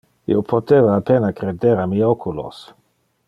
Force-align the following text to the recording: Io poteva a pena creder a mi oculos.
Io 0.35 0.39
poteva 0.53 0.95
a 0.95 1.03
pena 1.09 1.29
creder 1.41 1.75
a 1.83 1.87
mi 1.93 2.03
oculos. 2.09 2.65